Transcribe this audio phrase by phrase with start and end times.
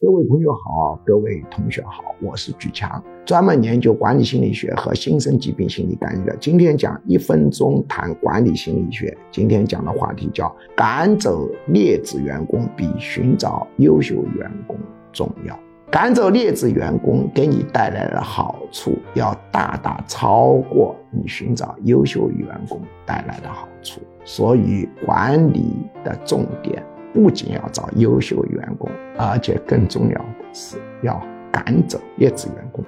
[0.00, 6.36] 各位朋友好，各位同学好，我是举强，专门研究管理心理学和新生疾病心理干预的。
[6.36, 9.16] 今天讲一分钟谈管理心理学。
[9.30, 14.76] 今天讲的话题叫赶走劣质员工比寻找优秀员工
[15.12, 15.58] 重要。
[15.90, 24.00] 赶走劣质员工给你带来的好处，要大大超过你寻找优秀员工带来的好处。
[24.24, 25.72] 所以管理
[26.02, 26.82] 的重点。
[27.14, 32.84] 不仅要找优秀员工，而且更重要的是要赶走劣质员工。